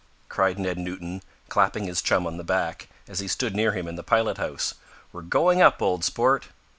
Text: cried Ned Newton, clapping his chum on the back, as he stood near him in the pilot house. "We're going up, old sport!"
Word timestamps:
cried 0.29 0.57
Ned 0.57 0.79
Newton, 0.79 1.21
clapping 1.47 1.83
his 1.83 2.01
chum 2.01 2.25
on 2.25 2.37
the 2.37 2.43
back, 2.43 2.87
as 3.07 3.19
he 3.19 3.27
stood 3.27 3.55
near 3.55 3.73
him 3.73 3.87
in 3.87 3.97
the 3.97 4.03
pilot 4.03 4.39
house. 4.39 4.73
"We're 5.13 5.21
going 5.21 5.61
up, 5.61 5.79
old 5.79 6.03
sport!" 6.03 6.47